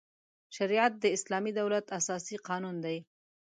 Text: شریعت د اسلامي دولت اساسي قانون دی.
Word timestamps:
شریعت 0.55 0.93
د 0.99 1.05
اسلامي 1.15 1.51
دولت 1.59 1.85
اساسي 1.99 2.37
قانون 2.47 2.75
دی. 2.85 2.97